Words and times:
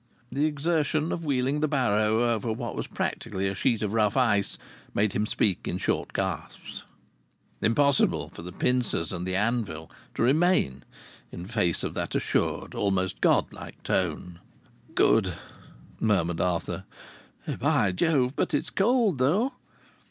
The 0.31 0.45
exertion 0.45 1.11
of 1.11 1.23
wheeling 1.23 1.59
the 1.59 1.67
barrow 1.67 2.31
over 2.31 2.51
what 2.51 2.75
was 2.75 2.87
practically 2.87 3.47
a 3.47 3.53
sheet 3.53 3.83
of 3.83 3.93
rough 3.93 4.17
ice 4.17 4.57
made 4.95 5.13
him 5.13 5.27
speak 5.27 5.67
in 5.67 5.77
short 5.77 6.11
gasps. 6.13 6.81
Impossible 7.61 8.29
for 8.29 8.41
the 8.41 8.51
pincers 8.51 9.13
and 9.13 9.27
the 9.27 9.35
anvil 9.35 9.91
to 10.15 10.23
remain 10.23 10.83
in 11.31 11.45
face 11.45 11.83
of 11.83 11.93
that 11.93 12.15
assured, 12.15 12.73
almost 12.73 13.21
god 13.21 13.53
like 13.53 13.83
tone! 13.83 14.39
"Good!" 14.95 15.35
murmured 15.99 16.41
Arthur. 16.41 16.85
"By 17.59 17.91
Jove, 17.91 18.35
but 18.35 18.55
it's 18.55 18.71
cold 18.71 19.19
though!" 19.19 19.53